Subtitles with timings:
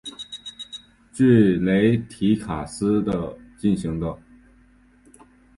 [1.13, 3.05] 据雷提卡斯
[3.59, 4.17] 进行的。